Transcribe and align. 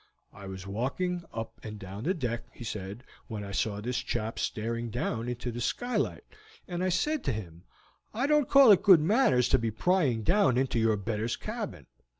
"I 0.33 0.47
was 0.47 0.65
walking 0.65 1.25
up 1.31 1.59
and 1.63 1.77
down 1.77 2.05
the 2.05 2.15
deck," 2.15 2.45
he 2.53 2.63
said, 2.63 3.03
"when 3.27 3.43
I 3.43 3.51
saw 3.51 3.79
this 3.79 3.99
chap 3.99 4.39
staring 4.39 4.89
down 4.89 5.35
through 5.35 5.51
the 5.51 5.61
skylight, 5.61 6.23
and 6.67 6.83
I 6.83 6.89
said 6.89 7.23
to 7.25 7.31
him, 7.31 7.65
'I 8.11 8.25
don't 8.25 8.49
call 8.49 8.71
it 8.71 8.81
good 8.81 8.99
manners 9.01 9.47
to 9.49 9.59
be 9.59 9.69
prying 9.69 10.23
down 10.23 10.57
into 10.57 10.79
your 10.79 10.97
betters' 10.97 11.35
cabin.' 11.35 11.85